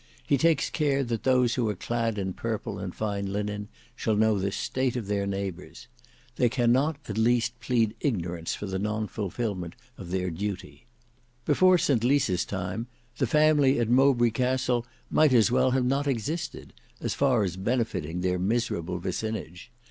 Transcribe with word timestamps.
He 0.25 0.35
takes 0.35 0.71
care 0.71 1.03
that 1.03 1.21
those 1.25 1.53
who 1.53 1.69
are 1.69 1.75
clad 1.75 2.17
in 2.17 2.33
purple 2.33 2.79
and 2.79 2.95
fine 2.95 3.31
linen 3.31 3.67
shall 3.95 4.15
know 4.15 4.39
the 4.39 4.51
state 4.51 4.95
of 4.95 5.05
their 5.05 5.27
neighbours. 5.27 5.87
They 6.37 6.49
cannot 6.49 6.97
at 7.07 7.19
least 7.19 7.59
plead 7.59 7.93
ignorance 7.99 8.55
for 8.55 8.65
the 8.65 8.79
nonfulfilment 8.79 9.75
of 9.99 10.09
their 10.09 10.31
duty. 10.31 10.87
Before 11.45 11.77
St 11.77 12.03
Lys's 12.03 12.45
time, 12.45 12.87
the 13.19 13.27
family 13.27 13.79
at 13.79 13.89
Mowbray 13.89 14.31
Castle 14.31 14.87
might 15.11 15.33
as 15.33 15.51
well 15.51 15.69
have 15.69 15.85
not 15.85 16.07
existed, 16.07 16.73
as 16.99 17.13
far 17.13 17.43
as 17.43 17.55
benefiting 17.55 18.21
their 18.21 18.39
miserable 18.39 18.97
vicinage. 18.97 19.69